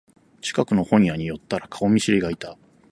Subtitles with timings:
[0.41, 2.57] 近くの本屋に寄ったら顔見知りがいた